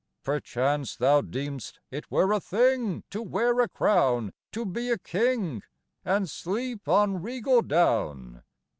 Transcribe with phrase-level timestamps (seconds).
[0.01, 0.23] XVI.
[0.23, 5.61] Perchance thou deem'st it were a thing To wear a crown, to be a king!
[6.03, 8.41] And sleep on regal down!